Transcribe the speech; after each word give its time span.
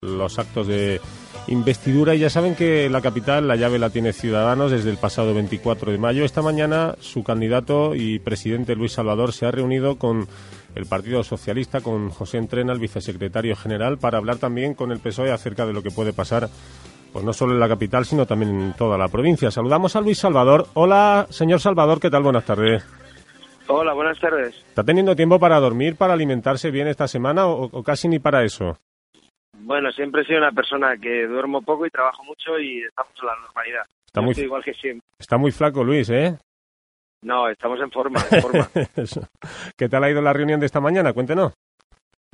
Los 0.00 0.38
actos 0.38 0.68
de 0.68 1.00
investidura 1.48 2.14
y 2.14 2.20
ya 2.20 2.30
saben 2.30 2.54
que 2.54 2.88
la 2.88 3.00
capital 3.00 3.48
la 3.48 3.56
llave 3.56 3.80
la 3.80 3.90
tiene 3.90 4.12
Ciudadanos 4.12 4.70
desde 4.70 4.90
el 4.90 4.96
pasado 4.96 5.34
24 5.34 5.90
de 5.90 5.98
mayo. 5.98 6.24
Esta 6.24 6.40
mañana 6.40 6.94
su 7.00 7.24
candidato 7.24 7.96
y 7.96 8.20
presidente 8.20 8.76
Luis 8.76 8.92
Salvador 8.92 9.32
se 9.32 9.46
ha 9.46 9.50
reunido 9.50 9.98
con 9.98 10.28
el 10.76 10.86
Partido 10.86 11.24
Socialista, 11.24 11.80
con 11.80 12.10
José 12.10 12.38
Entrena, 12.38 12.72
el 12.72 12.78
vicesecretario 12.78 13.56
general, 13.56 13.98
para 13.98 14.18
hablar 14.18 14.36
también 14.36 14.74
con 14.74 14.92
el 14.92 15.00
PSOE 15.00 15.32
acerca 15.32 15.66
de 15.66 15.72
lo 15.72 15.82
que 15.82 15.90
puede 15.90 16.12
pasar 16.12 16.48
pues 17.12 17.24
no 17.24 17.32
solo 17.32 17.54
en 17.54 17.60
la 17.60 17.68
capital, 17.68 18.04
sino 18.04 18.24
también 18.24 18.60
en 18.60 18.72
toda 18.74 18.96
la 18.96 19.08
provincia. 19.08 19.50
Saludamos 19.50 19.96
a 19.96 20.00
Luis 20.00 20.18
Salvador. 20.18 20.68
Hola, 20.74 21.26
señor 21.30 21.58
Salvador, 21.58 21.98
¿qué 21.98 22.08
tal? 22.08 22.22
Buenas 22.22 22.44
tardes. 22.44 22.84
Hola, 23.66 23.94
buenas 23.94 24.20
tardes. 24.20 24.54
¿Está 24.68 24.84
teniendo 24.84 25.16
tiempo 25.16 25.40
para 25.40 25.58
dormir, 25.58 25.96
para 25.96 26.14
alimentarse 26.14 26.70
bien 26.70 26.86
esta 26.86 27.08
semana 27.08 27.48
o, 27.48 27.64
o 27.64 27.82
casi 27.82 28.06
ni 28.06 28.20
para 28.20 28.44
eso? 28.44 28.78
Bueno, 29.68 29.92
siempre 29.92 30.22
he 30.22 30.24
sido 30.24 30.38
una 30.38 30.50
persona 30.50 30.96
que 30.96 31.26
duermo 31.26 31.60
poco 31.60 31.84
y 31.84 31.90
trabajo 31.90 32.24
mucho 32.24 32.58
y 32.58 32.84
estamos 32.84 33.12
en 33.20 33.26
la 33.26 33.36
normalidad. 33.36 33.82
Está 34.06 34.20
Yo 34.22 34.24
muy- 34.24 34.34
igual 34.34 34.64
que 34.64 34.72
siempre. 34.72 35.06
Está 35.18 35.36
muy 35.36 35.52
flaco, 35.52 35.84
Luis, 35.84 36.08
¿eh? 36.08 36.38
No, 37.22 37.50
estamos 37.50 37.78
en 37.80 37.90
forma, 37.90 38.18
en 38.30 38.40
forma. 38.40 38.66
¿Qué 39.76 39.88
tal 39.90 40.04
ha 40.04 40.10
ido 40.10 40.22
la 40.22 40.32
reunión 40.32 40.58
de 40.58 40.64
esta 40.64 40.80
mañana? 40.80 41.12
Cuéntenos. 41.12 41.52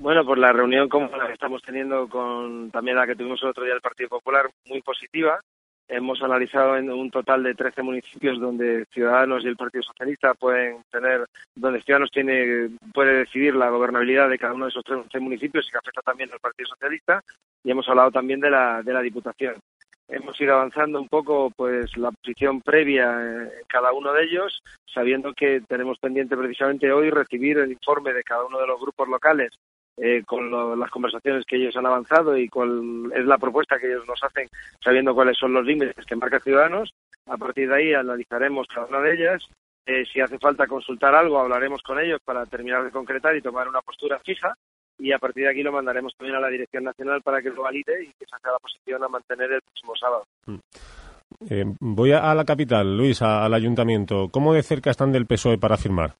bueno, 0.01 0.25
pues 0.25 0.39
la 0.39 0.53
reunión 0.53 0.89
como 0.89 1.09
la 1.17 1.27
que 1.27 1.33
estamos 1.33 1.61
teniendo 1.63 2.09
con 2.09 2.71
también 2.71 2.97
la 2.99 3.05
que 3.07 3.17
tuvimos 3.17 3.43
el 3.43 3.49
otro 3.49 3.65
día 3.65 3.73
del 3.73 3.83
Partido 3.83 4.11
Popular, 4.11 4.49
muy 4.69 4.81
positiva. 4.83 5.41
Hemos 5.89 6.23
analizado 6.23 6.77
en 6.79 6.91
un 6.91 7.11
total 7.11 7.43
de 7.43 7.55
13 7.55 7.83
municipios 7.83 8.41
donde 8.41 8.87
Ciudadanos 8.87 9.45
y 9.45 9.49
el 9.49 9.57
Partido 9.57 9.83
Socialista 9.83 10.33
pueden 10.33 10.83
tener, 10.91 11.27
donde 11.55 11.83
Ciudadanos 11.83 12.11
tiene, 12.11 12.71
puede 12.95 13.19
decidir 13.19 13.55
la 13.55 13.69
gobernabilidad 13.69 14.31
de 14.31 14.39
cada 14.39 14.55
uno 14.55 14.65
de 14.65 14.71
esos 14.71 14.85
13 14.85 15.21
municipios 15.21 15.67
y 15.67 15.71
que 15.71 15.79
afecta 15.79 16.01
también 16.01 16.31
al 16.33 16.41
Partido 16.41 16.69
Socialista. 16.69 17.23
Y 17.63 17.71
hemos 17.71 17.89
hablado 17.89 18.11
también 18.11 18.41
de 18.41 18.51
la, 18.51 18.83
de 18.83 18.93
la 18.95 19.03
Diputación. 19.03 19.57
Hemos 20.09 20.39
ido 20.41 20.55
avanzando 20.55 21.01
un 21.01 21.09
poco 21.09 21.51
pues 21.55 21.97
la 21.97 22.11
posición 22.11 22.61
previa 22.61 23.21
en 23.21 23.51
cada 23.67 23.93
uno 23.93 24.13
de 24.13 24.25
ellos, 24.25 24.63
sabiendo 24.87 25.33
que 25.35 25.63
tenemos 25.67 25.99
pendiente 25.99 26.37
precisamente 26.37 26.93
hoy 26.93 27.11
recibir 27.11 27.59
el 27.59 27.73
informe 27.73 28.13
de 28.13 28.23
cada 28.23 28.45
uno 28.45 28.59
de 28.59 28.67
los 28.67 28.81
grupos 28.81 29.09
locales 29.09 29.53
eh, 29.97 30.23
con 30.27 30.51
lo- 30.51 30.75
las 30.77 30.91
conversaciones 30.91 31.45
que 31.47 31.57
ellos 31.57 31.77
han 31.77 31.87
avanzado 31.87 32.37
y 32.37 32.49
cuál 32.49 33.11
es 33.15 33.25
la 33.25 33.39
propuesta 33.39 33.79
que 33.79 33.87
ellos 33.89 34.07
nos 34.09 34.23
hacen, 34.23 34.49
sabiendo 34.83 35.15
cuáles 35.15 35.37
son 35.39 35.53
los 35.53 35.65
límites 35.65 36.05
que 36.07 36.17
marca 36.17 36.41
Ciudadanos. 36.41 36.93
A 37.27 37.37
partir 37.37 37.69
de 37.69 37.75
ahí 37.77 37.95
analizaremos 37.95 38.67
cada 38.67 38.87
una 38.87 39.01
de 39.01 39.15
ellas. 39.15 39.43
Eh, 39.87 40.05
si 40.13 40.21
hace 40.21 40.39
falta 40.39 40.67
consultar 40.67 41.15
algo, 41.15 41.39
hablaremos 41.39 41.83
con 41.83 41.99
ellos 42.01 42.21
para 42.25 42.45
terminar 42.47 42.85
de 42.85 42.91
concretar 42.91 43.37
y 43.37 43.43
tomar 43.43 43.69
una 43.69 43.81
postura 43.83 44.19
fija. 44.21 44.55
Y 44.99 45.13
a 45.13 45.19
partir 45.19 45.45
de 45.45 45.51
aquí 45.51 45.63
lo 45.63 45.73
mandaremos 45.73 46.15
también 46.17 46.37
a 46.37 46.41
la 46.41 46.49
Dirección 46.49 46.85
Nacional 46.85 47.21
para 47.23 47.43
que 47.43 47.51
lo 47.51 47.63
valide 47.63 48.05
y 48.05 48.07
que 48.13 48.25
esa 48.25 48.39
sea 48.39 48.53
la 48.53 48.59
posición 48.59 49.03
a 49.03 49.09
mantener 49.09 49.53
el 49.53 49.61
próximo 49.63 49.93
sábado. 49.97 50.25
Eh, 51.51 51.65
voy 51.81 52.13
a, 52.13 52.33
la 52.35 52.45
capital, 52.45 52.97
Luis, 52.97 53.21
al 53.21 53.53
ayuntamiento. 53.53 54.29
¿Cómo 54.31 54.55
de 54.55 54.63
cerca 54.63 54.91
están 54.91 55.11
del 55.13 55.27
PSOE 55.27 55.59
para 55.59 55.77
firmar? 55.77 56.15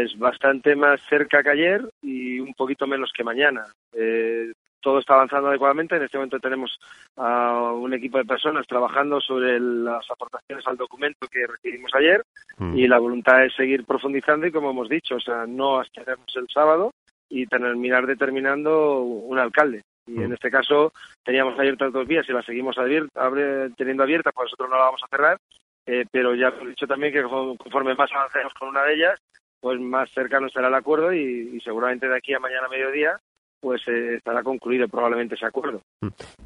Pues 0.00 0.18
bastante 0.18 0.74
más 0.76 0.98
cerca 1.10 1.42
que 1.42 1.50
ayer 1.50 1.82
y 2.00 2.40
un 2.40 2.54
poquito 2.54 2.86
menos 2.86 3.12
que 3.14 3.22
mañana. 3.22 3.66
Eh, 3.92 4.50
todo 4.80 4.98
está 4.98 5.12
avanzando 5.12 5.48
adecuadamente. 5.48 5.94
En 5.96 6.02
este 6.04 6.16
momento 6.16 6.40
tenemos 6.40 6.78
a 7.18 7.70
un 7.74 7.92
equipo 7.92 8.16
de 8.16 8.24
personas 8.24 8.66
trabajando 8.66 9.20
sobre 9.20 9.60
las 9.60 10.10
aportaciones 10.10 10.66
al 10.66 10.78
documento 10.78 11.26
que 11.30 11.46
recibimos 11.46 11.92
ayer 11.94 12.22
Mm. 12.56 12.76
y 12.78 12.88
la 12.88 12.98
voluntad 12.98 13.44
es 13.44 13.52
seguir 13.54 13.84
profundizando 13.84 14.46
y, 14.46 14.52
como 14.52 14.70
hemos 14.70 14.88
dicho, 14.88 15.16
o 15.16 15.20
sea, 15.20 15.44
no 15.46 15.78
abstenernos 15.78 16.34
el 16.36 16.46
sábado 16.48 16.92
y 17.28 17.46
terminar 17.46 18.06
determinando 18.06 19.00
un 19.02 19.38
alcalde. 19.38 19.82
Y 20.06 20.12
Mm. 20.12 20.22
en 20.22 20.32
este 20.32 20.50
caso 20.50 20.94
teníamos 21.22 21.58
abiertas 21.58 21.92
dos 21.92 22.06
vías 22.06 22.26
y 22.28 22.32
las 22.32 22.46
seguimos 22.46 22.76
abier- 22.78 23.08
abre- 23.16 23.68
teniendo 23.76 24.02
abiertas, 24.02 24.32
pues 24.34 24.46
nosotros 24.46 24.70
no 24.70 24.76
la 24.76 24.84
vamos 24.84 25.02
a 25.04 25.08
cerrar, 25.08 25.36
eh, 25.86 26.06
pero 26.10 26.34
ya 26.34 26.48
hemos 26.48 26.68
dicho 26.68 26.86
también 26.86 27.12
que 27.12 27.22
con- 27.22 27.56
conforme 27.58 27.94
más 27.94 28.10
avancemos 28.12 28.54
con 28.54 28.70
una 28.70 28.82
de 28.84 28.94
ellas, 28.94 29.20
pues 29.60 29.80
más 29.80 30.10
cercano 30.12 30.48
será 30.48 30.68
el 30.68 30.74
acuerdo 30.74 31.12
y, 31.12 31.50
y 31.54 31.60
seguramente 31.60 32.08
de 32.08 32.16
aquí 32.16 32.34
a 32.34 32.40
mañana 32.40 32.66
a 32.66 32.70
mediodía 32.70 33.20
pues 33.60 33.86
eh, 33.88 34.14
estará 34.16 34.42
concluido 34.42 34.88
probablemente 34.88 35.34
ese 35.34 35.46
acuerdo. 35.46 35.82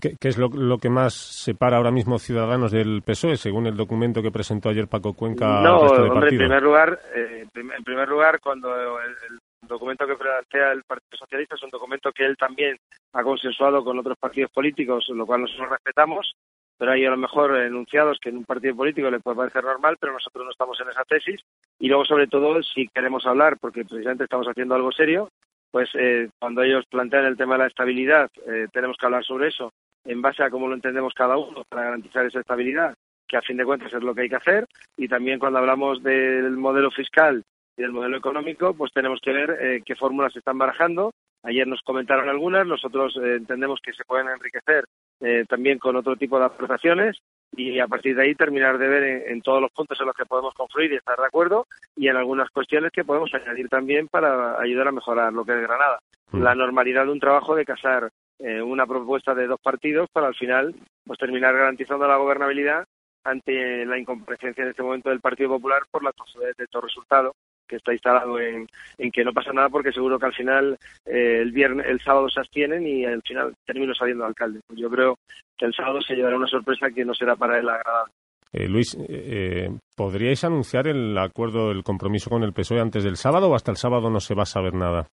¿Qué, 0.00 0.16
qué 0.20 0.28
es 0.28 0.36
lo, 0.36 0.48
lo 0.48 0.78
que 0.78 0.90
más 0.90 1.14
separa 1.14 1.76
ahora 1.76 1.92
mismo 1.92 2.18
Ciudadanos 2.18 2.72
del 2.72 3.02
PSOE, 3.02 3.36
según 3.36 3.66
el 3.66 3.76
documento 3.76 4.20
que 4.20 4.32
presentó 4.32 4.68
ayer 4.68 4.88
Paco 4.88 5.14
Cuenca 5.14 5.58
al 5.58 5.62
no, 5.62 5.82
resto 5.82 6.02
de 6.02 6.10
hombre, 6.10 6.30
en 6.30 6.38
primer 6.38 6.62
lugar, 6.62 6.98
eh, 7.14 7.46
en 7.54 7.84
primer 7.84 8.08
lugar, 8.08 8.40
cuando 8.40 8.68
el, 9.00 9.12
el 9.30 9.38
documento 9.68 10.06
que 10.06 10.16
plantea 10.16 10.72
el 10.72 10.82
Partido 10.82 11.16
Socialista 11.16 11.54
es 11.54 11.62
un 11.62 11.70
documento 11.70 12.10
que 12.12 12.24
él 12.26 12.36
también 12.36 12.76
ha 13.12 13.22
consensuado 13.22 13.84
con 13.84 13.98
otros 13.98 14.18
partidos 14.18 14.50
políticos, 14.50 15.06
lo 15.14 15.24
cual 15.24 15.42
nosotros 15.42 15.70
respetamos, 15.70 16.34
pero 16.84 16.92
hay 16.92 17.06
a 17.06 17.10
lo 17.12 17.16
mejor 17.16 17.56
enunciados 17.56 18.18
que 18.20 18.28
en 18.28 18.36
un 18.36 18.44
partido 18.44 18.76
político 18.76 19.10
le 19.10 19.18
puede 19.18 19.38
parecer 19.38 19.64
normal, 19.64 19.96
pero 19.98 20.12
nosotros 20.12 20.44
no 20.44 20.50
estamos 20.50 20.78
en 20.82 20.90
esa 20.90 21.02
tesis. 21.04 21.40
Y 21.78 21.88
luego, 21.88 22.04
sobre 22.04 22.26
todo, 22.26 22.62
si 22.62 22.88
queremos 22.88 23.24
hablar, 23.24 23.56
porque 23.58 23.86
precisamente 23.86 24.24
estamos 24.24 24.46
haciendo 24.46 24.74
algo 24.74 24.92
serio, 24.92 25.30
pues 25.70 25.88
eh, 25.94 26.28
cuando 26.38 26.62
ellos 26.62 26.84
plantean 26.84 27.24
el 27.24 27.38
tema 27.38 27.54
de 27.54 27.60
la 27.60 27.68
estabilidad, 27.68 28.30
eh, 28.46 28.66
tenemos 28.70 28.98
que 28.98 29.06
hablar 29.06 29.24
sobre 29.24 29.48
eso 29.48 29.72
en 30.04 30.20
base 30.20 30.42
a 30.42 30.50
cómo 30.50 30.68
lo 30.68 30.74
entendemos 30.74 31.14
cada 31.14 31.38
uno 31.38 31.64
para 31.70 31.84
garantizar 31.84 32.26
esa 32.26 32.40
estabilidad, 32.40 32.94
que 33.26 33.38
a 33.38 33.40
fin 33.40 33.56
de 33.56 33.64
cuentas 33.64 33.90
es 33.90 34.02
lo 34.02 34.14
que 34.14 34.20
hay 34.20 34.28
que 34.28 34.36
hacer. 34.36 34.66
Y 34.98 35.08
también 35.08 35.38
cuando 35.38 35.60
hablamos 35.60 36.02
del 36.02 36.50
modelo 36.50 36.90
fiscal 36.90 37.42
y 37.78 37.80
del 37.80 37.92
modelo 37.92 38.18
económico, 38.18 38.74
pues 38.74 38.92
tenemos 38.92 39.20
que 39.22 39.32
ver 39.32 39.56
eh, 39.58 39.82
qué 39.86 39.96
fórmulas 39.96 40.34
se 40.34 40.40
están 40.40 40.58
barajando. 40.58 41.12
Ayer 41.44 41.66
nos 41.66 41.80
comentaron 41.80 42.28
algunas, 42.28 42.66
nosotros 42.66 43.16
eh, 43.16 43.36
entendemos 43.36 43.80
que 43.82 43.94
se 43.94 44.04
pueden 44.04 44.28
enriquecer 44.28 44.84
eh, 45.20 45.44
también 45.48 45.78
con 45.78 45.96
otro 45.96 46.16
tipo 46.16 46.38
de 46.38 46.46
aportaciones 46.46 47.18
y 47.56 47.78
a 47.78 47.86
partir 47.86 48.16
de 48.16 48.22
ahí 48.22 48.34
terminar 48.34 48.78
de 48.78 48.88
ver 48.88 49.02
en, 49.04 49.32
en 49.32 49.42
todos 49.42 49.60
los 49.60 49.70
puntos 49.70 49.98
en 50.00 50.06
los 50.06 50.16
que 50.16 50.26
podemos 50.26 50.54
confluir 50.54 50.92
y 50.92 50.96
estar 50.96 51.16
de 51.16 51.26
acuerdo 51.26 51.66
y 51.96 52.08
en 52.08 52.16
algunas 52.16 52.50
cuestiones 52.50 52.90
que 52.92 53.04
podemos 53.04 53.32
añadir 53.34 53.68
también 53.68 54.08
para 54.08 54.60
ayudar 54.60 54.88
a 54.88 54.92
mejorar 54.92 55.32
lo 55.32 55.44
que 55.44 55.52
es 55.52 55.60
Granada. 55.60 56.00
Mm. 56.32 56.42
La 56.42 56.54
normalidad 56.54 57.04
de 57.04 57.12
un 57.12 57.20
trabajo 57.20 57.54
de 57.54 57.64
casar 57.64 58.10
eh, 58.38 58.60
una 58.60 58.86
propuesta 58.86 59.34
de 59.34 59.46
dos 59.46 59.60
partidos 59.60 60.08
para 60.10 60.26
al 60.26 60.34
final 60.34 60.74
pues 61.04 61.18
terminar 61.18 61.54
garantizando 61.54 62.08
la 62.08 62.16
gobernabilidad 62.16 62.84
ante 63.22 63.86
la 63.86 63.98
incomparecencia 63.98 64.64
en 64.64 64.70
este 64.70 64.82
momento 64.82 65.08
del 65.08 65.20
Partido 65.20 65.50
Popular 65.50 65.82
por 65.90 66.02
la 66.02 66.12
de 66.56 66.66
todo 66.66 66.82
resultado 66.82 67.34
que 67.66 67.76
está 67.76 67.92
instalado 67.92 68.38
en, 68.38 68.66
en 68.98 69.10
que 69.10 69.24
no 69.24 69.32
pasa 69.32 69.52
nada 69.52 69.68
porque 69.68 69.92
seguro 69.92 70.18
que 70.18 70.26
al 70.26 70.34
final 70.34 70.78
eh, 71.06 71.40
el 71.40 71.52
viernes 71.52 71.86
el 71.86 72.00
sábado 72.00 72.28
se 72.28 72.40
abstienen 72.40 72.86
y 72.86 73.04
al 73.04 73.22
final 73.22 73.54
termino 73.64 73.94
saliendo 73.94 74.24
alcalde. 74.24 74.60
Pues 74.66 74.78
yo 74.78 74.90
creo 74.90 75.16
que 75.56 75.66
el 75.66 75.74
sábado 75.74 76.00
se 76.00 76.14
llevará 76.14 76.36
una 76.36 76.46
sorpresa 76.46 76.90
que 76.90 77.04
no 77.04 77.14
será 77.14 77.36
para 77.36 77.58
él 77.58 77.68
agradable. 77.68 78.12
Eh, 78.54 78.68
Luis, 78.68 78.94
eh, 78.94 79.06
eh, 79.08 79.68
¿podríais 79.96 80.44
anunciar 80.44 80.86
el 80.86 81.18
acuerdo, 81.18 81.72
el 81.72 81.82
compromiso 81.82 82.30
con 82.30 82.44
el 82.44 82.52
PSOE 82.52 82.80
antes 82.80 83.02
del 83.02 83.16
sábado 83.16 83.48
o 83.48 83.56
hasta 83.56 83.72
el 83.72 83.76
sábado 83.76 84.10
no 84.10 84.20
se 84.20 84.36
va 84.36 84.42
a 84.42 84.46
saber 84.46 84.74
nada? 84.74 85.08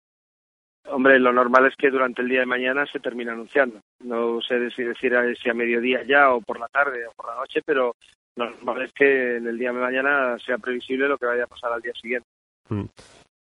Hombre, 0.90 1.20
lo 1.20 1.32
normal 1.32 1.68
es 1.68 1.76
que 1.78 1.90
durante 1.90 2.22
el 2.22 2.28
día 2.28 2.42
de 2.42 2.46
mañana 2.46 2.86
se 2.86 3.00
termine 3.00 3.32
anunciando. 3.32 3.80
No 4.04 4.42
sé 4.42 4.70
si 4.72 4.84
decir 4.84 5.14
si 5.42 5.50
a 5.50 5.54
mediodía 5.54 6.04
ya 6.04 6.34
o 6.34 6.42
por 6.42 6.60
la 6.60 6.68
tarde 6.68 7.08
o 7.08 7.12
por 7.16 7.28
la 7.28 7.36
noche, 7.36 7.62
pero 7.66 7.94
lo 8.36 8.50
normal 8.50 8.82
es 8.82 8.92
que 8.92 9.38
en 9.38 9.48
el 9.48 9.58
día 9.58 9.72
de 9.72 9.80
mañana 9.80 10.38
sea 10.40 10.58
previsible 10.58 11.08
lo 11.08 11.18
que 11.18 11.28
vaya 11.28 11.46
a 11.46 11.48
pasar 11.48 11.72
al 11.72 11.82
día 11.82 11.94
siguiente. 11.94 12.28
Mm. 12.70 12.86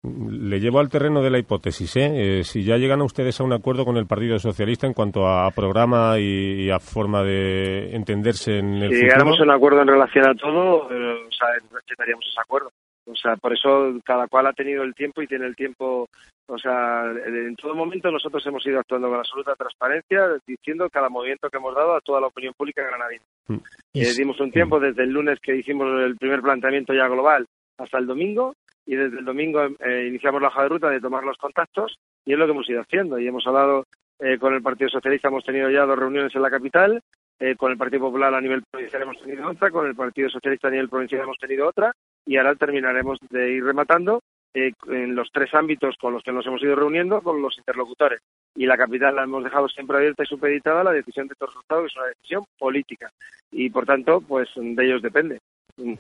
Le 0.05 0.59
llevo 0.59 0.81
al 0.81 0.89
terreno 0.89 1.23
de 1.23 1.31
la 1.31 1.39
hipótesis. 1.39 1.95
¿eh? 1.97 2.41
Eh, 2.41 2.45
si 2.45 2.65
ya 2.65 2.77
llegan 2.77 3.03
ustedes 3.03 3.41
a 3.41 3.45
un 3.45 3.53
acuerdo 3.53 3.85
con 3.85 3.97
el 3.97 4.07
Partido 4.07 4.37
Socialista 4.41 4.89
en 4.89 4.95
cuanto 4.95 5.29
a 5.29 5.49
programa 5.53 6.19
y, 6.19 6.65
y 6.65 6.71
a 6.71 6.81
forma 6.81 7.23
de 7.23 7.95
entenderse 7.95 8.59
en 8.59 8.75
el 8.75 8.91
si 8.91 8.97
futuro, 8.97 9.01
llegáramos 9.01 9.39
a 9.39 9.43
un 9.45 9.51
acuerdo 9.51 9.83
en 9.83 9.89
relación 9.89 10.29
a 10.29 10.35
todo, 10.35 10.91
eh, 10.91 11.25
o 11.29 11.31
sea, 11.31 11.49
respetaríamos 11.71 12.27
ese 12.29 12.41
acuerdo. 12.41 12.73
O 13.07 13.15
sea, 13.15 13.37
por 13.37 13.53
eso 13.53 13.95
cada 14.05 14.27
cual 14.27 14.49
ha 14.49 14.53
tenido 14.53 14.83
el 14.83 14.95
tiempo 14.95 15.23
y 15.23 15.29
tiene 15.29 15.47
el 15.47 15.55
tiempo. 15.55 16.09
O 16.47 16.59
sea, 16.59 17.05
en 17.25 17.55
todo 17.55 17.75
momento 17.75 18.11
nosotros 18.11 18.45
hemos 18.47 18.67
ido 18.67 18.81
actuando 18.81 19.09
con 19.09 19.19
absoluta 19.19 19.55
transparencia, 19.55 20.31
diciendo 20.45 20.89
cada 20.91 21.09
movimiento 21.09 21.49
que 21.49 21.59
hemos 21.59 21.75
dado 21.77 21.95
a 21.95 22.01
toda 22.01 22.21
la 22.21 22.27
opinión 22.27 22.55
pública 22.55 22.83
granadina. 22.83 23.23
Mm. 23.47 23.57
Eh, 23.95 24.13
dimos 24.17 24.41
un 24.41 24.51
tiempo 24.51 24.81
desde 24.81 25.05
el 25.05 25.11
lunes 25.11 25.39
que 25.41 25.55
hicimos 25.55 25.87
el 26.03 26.17
primer 26.17 26.43
planteamiento 26.43 26.93
ya 26.93 27.07
global 27.07 27.47
hasta 27.79 27.99
el 27.99 28.07
domingo 28.07 28.55
y 28.87 28.97
desde 28.97 29.19
el 29.19 29.25
domingo 29.25 29.63
eh, 29.81 30.07
iniciamos 30.09 30.43
la 30.43 30.49
hoja 30.49 30.63
de 30.63 30.69
ruta 30.69 30.91
de 30.91 31.01
tomar 31.01 31.25
los 31.25 31.37
contactos 31.39 31.99
y 32.25 32.33
es 32.33 32.39
lo 32.39 32.47
que 32.47 32.53
hemos 32.53 32.69
ido 32.69 32.81
haciendo 32.81 33.19
y 33.19 33.27
hemos 33.27 33.47
hablado 33.47 33.87
Eh, 34.25 34.39
con 34.39 34.55
el 34.55 34.63
Partido 34.63 34.89
Socialista 34.89 35.29
hemos 35.29 35.45
tenido 35.45 35.69
ya 35.69 35.85
dos 35.85 35.99
reuniones 35.99 36.33
en 36.37 36.43
la 36.43 36.51
capital. 36.51 37.03
Eh, 37.41 37.57
con 37.57 37.73
el 37.73 37.79
Partido 37.79 38.03
Popular 38.03 38.33
a 38.33 38.41
nivel 38.41 38.63
provincial 38.71 39.03
hemos 39.03 39.21
tenido 39.21 39.51
otra. 39.51 39.71
Con 39.71 39.87
el 39.89 39.97
Partido 39.97 40.31
Socialista 40.31 40.69
a 40.69 40.71
nivel 40.71 40.89
provincial 40.89 41.23
hemos 41.23 41.39
tenido 41.39 41.67
otra. 41.67 41.93
Y 42.25 42.37
ahora 42.37 42.55
terminaremos 42.55 43.19
de 43.31 43.51
ir 43.55 43.65
rematando 43.65 44.23
eh, 44.55 44.73
en 44.87 45.17
los 45.17 45.29
tres 45.33 45.53
ámbitos 45.55 45.97
con 46.01 46.13
los 46.13 46.23
que 46.23 46.31
nos 46.31 46.47
hemos 46.47 46.63
ido 46.63 46.77
reuniendo 46.77 47.21
con 47.21 47.43
los 47.43 47.59
interlocutores. 47.59 48.21
Y 48.55 48.67
la 48.67 48.77
capital 48.77 49.17
la 49.17 49.25
hemos 49.25 49.43
dejado 49.43 49.69
siempre 49.69 49.97
abierta 49.97 50.23
y 50.23 50.27
supeditada 50.27 50.83
a 50.83 50.85
la 50.85 50.93
decisión 50.93 51.27
de 51.27 51.35
todos 51.35 51.57
los 51.57 51.65
estados, 51.65 51.83
que 51.83 51.89
es 51.89 51.97
una 51.97 52.07
decisión 52.07 52.45
política. 52.61 53.11
Y 53.51 53.71
por 53.71 53.87
tanto, 53.87 54.21
pues 54.21 54.49
de 54.55 54.85
ellos 54.85 55.03
depende. 55.03 55.41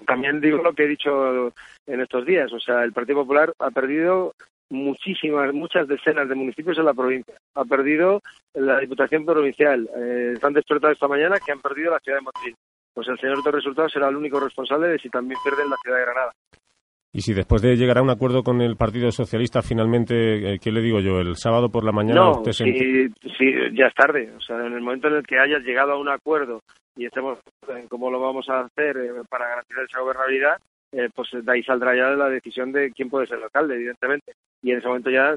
También 0.07 0.41
digo 0.41 0.59
lo 0.59 0.73
que 0.73 0.85
he 0.85 0.89
dicho 0.89 1.53
en 1.87 2.01
estos 2.01 2.25
días. 2.27 2.53
O 2.53 2.61
sea, 2.61 2.85
el 2.85 2.93
Partido 2.93 3.21
Popular 3.21 3.53
ha 3.59 3.71
perdido 3.71 4.35
muchísimas, 4.71 5.53
muchas 5.53 5.87
decenas 5.87 6.29
de 6.29 6.35
municipios 6.35 6.79
en 6.79 6.87
la 6.87 6.95
provincia. 6.95 7.35
Ha 7.55 7.65
perdido 7.65 8.21
la 8.55 8.81
Diputación 8.81 9.25
Provincial. 9.25 9.89
Eh, 9.97 10.33
están 10.35 10.55
despertados 10.55 10.95
esta 10.95 11.09
mañana 11.09 11.39
que 11.45 11.53
han 11.53 11.61
perdido 11.61 11.91
la 11.91 12.01
ciudad 12.01 12.19
de 12.19 12.25
Madrid. 12.25 12.55
Pues 12.95 13.09
el 13.09 13.19
señor 13.19 13.43
de 13.43 13.51
resultados 13.51 13.93
será 13.93 14.09
el 14.09 14.17
único 14.17 14.41
responsable 14.41 14.89
de 14.89 14.99
si 14.99 15.09
también 15.09 15.41
pierden 15.43 15.71
la 15.71 15.77
ciudad 15.83 15.99
de 15.99 16.05
Granada. 16.05 16.33
Y 17.15 17.21
si 17.21 17.35
después 17.35 17.61
de 17.61 17.77
llegar 17.77 17.99
a 17.99 18.03
un 18.03 18.09
acuerdo 18.09 18.43
con 18.43 18.63
el 18.63 18.77
Partido 18.77 19.11
Socialista, 19.11 19.61
finalmente, 19.61 20.55
eh, 20.55 20.59
¿qué 20.59 20.73
le 20.73 20.81
digo 20.81 20.99
yo? 21.01 21.19
¿El 21.21 21.37
sábado 21.37 21.69
por 21.69 21.85
la 21.85 21.93
mañana? 21.93 22.21
No, 22.21 22.43
sí, 22.53 23.11
sí, 23.37 23.53
ya 23.75 23.87
es 23.87 23.95
tarde. 23.95 24.33
O 24.35 24.41
sea, 24.41 24.57
en 24.65 24.73
el 24.73 24.81
momento 24.81 25.09
en 25.09 25.17
el 25.17 25.27
que 25.27 25.39
hayas 25.39 25.63
llegado 25.63 25.93
a 25.93 25.99
un 25.99 26.09
acuerdo 26.09 26.63
y 26.97 27.05
estemos 27.05 27.39
en 27.69 27.87
cómo 27.89 28.11
lo 28.11 28.19
vamos 28.19 28.49
a 28.49 28.61
hacer 28.61 28.97
eh, 28.97 29.11
para 29.29 29.47
garantizar 29.47 29.85
esa 29.85 30.01
gobernabilidad, 30.01 30.57
eh, 30.93 31.09
pues 31.15 31.31
de 31.33 31.51
ahí 31.51 31.63
saldrá 31.63 31.97
ya 31.97 32.11
la 32.11 32.29
decisión 32.29 32.71
de 32.71 32.93
quién 32.93 33.09
puede 33.09 33.27
ser 33.27 33.39
el 33.39 33.45
alcalde, 33.45 33.77
evidentemente. 33.77 34.35
Y 34.63 34.73
en 34.73 34.79
ese 34.79 34.87
momento 34.87 35.11
ya 35.11 35.35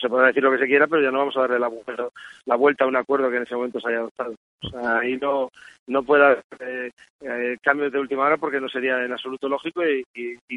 se 0.00 0.08
podrá 0.08 0.28
decir 0.28 0.44
lo 0.44 0.52
que 0.52 0.58
se 0.58 0.66
quiera, 0.66 0.86
pero 0.86 1.02
ya 1.02 1.10
no 1.10 1.18
vamos 1.18 1.36
a 1.36 1.40
darle 1.40 1.58
la, 1.58 2.56
vuelta 2.56 2.84
a 2.84 2.86
un 2.86 2.96
acuerdo 2.96 3.28
que 3.28 3.36
en 3.36 3.42
ese 3.42 3.56
momento 3.56 3.80
se 3.80 3.88
haya 3.88 3.98
adoptado. 3.98 4.34
O 4.62 4.68
sea, 4.70 4.98
ahí 4.98 5.16
no, 5.16 5.50
no 5.88 6.02
puede 6.04 6.24
haber 6.24 6.44
eh, 6.60 6.90
eh, 7.20 7.56
cambios 7.60 7.92
de 7.92 7.98
última 7.98 8.24
hora 8.24 8.36
porque 8.36 8.60
no 8.60 8.68
sería 8.68 9.04
en 9.04 9.12
absoluto 9.12 9.48
lógico 9.48 9.82
y, 9.84 10.04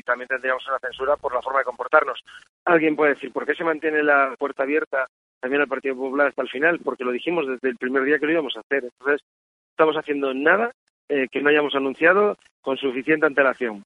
también 0.06 0.28
tendríamos 0.28 0.66
una 0.68 0.80
censura 0.80 1.18
por 1.18 1.34
la 1.34 1.42
forma 1.42 1.60
de 1.60 1.66
comportarnos. 1.66 2.24
Alguien 2.66 2.96
puede 2.96 3.16
decir, 3.16 3.32
¿por 3.32 3.46
qué 3.46 3.56
se 3.56 3.64
mantiene 3.64 4.02
la 4.04 4.36
puerta 4.38 4.64
abierta 4.64 5.08
también 5.40 5.62
al 5.62 5.68
Partido 5.68 5.96
Popular 5.96 6.28
hasta 6.28 6.44
el 6.44 6.50
final? 6.50 6.80
Porque 6.80 7.04
lo 7.04 7.12
dijimos 7.12 7.48
desde 7.48 7.70
el 7.70 7.78
primer 7.78 8.04
día 8.04 8.20
que 8.20 8.26
lo 8.28 8.32
íbamos 8.32 8.56
a 8.56 8.62
hacer. 8.62 8.86
Entonces, 8.86 9.22
estamos 9.72 9.96
haciendo 9.96 10.34
nada 10.34 10.72
que 11.08 11.42
no 11.42 11.50
hayamos 11.50 11.74
anunciado 11.74 12.38
con 12.62 12.78
suficiente 12.78 13.26
antelación. 13.26 13.84